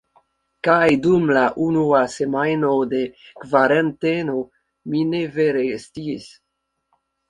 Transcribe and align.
Kaj 0.67 0.87
dum 1.03 1.29
la 1.39 1.43
unua 1.65 2.01
semajno 2.15 2.73
de 2.95 3.03
kvaranteno 3.45 4.43
mi 4.93 5.09
ne 5.15 5.25
vere 5.41 5.67
sciis 5.89 6.31